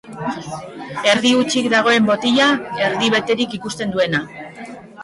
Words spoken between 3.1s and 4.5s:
beterik ikusten duena.